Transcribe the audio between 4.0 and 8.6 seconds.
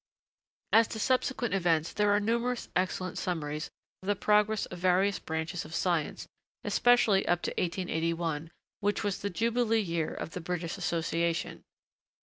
of the progress of various branches of science, especially up to 1881,